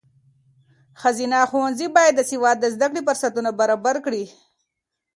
[1.01, 4.25] ښځینه ښوونځي باید د سواد د زده کړې فرصتونه برابر کړي.